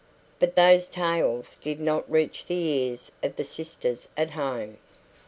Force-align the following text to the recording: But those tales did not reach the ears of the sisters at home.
But 0.39 0.55
those 0.55 0.87
tales 0.87 1.57
did 1.61 1.79
not 1.79 2.09
reach 2.09 2.47
the 2.47 2.55
ears 2.55 3.11
of 3.21 3.35
the 3.35 3.43
sisters 3.43 4.07
at 4.17 4.31
home. 4.31 4.79